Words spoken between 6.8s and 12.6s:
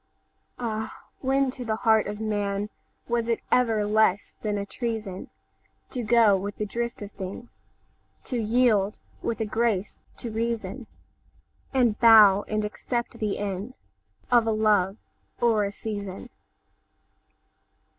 of things, To yield with a grace to reason, And bow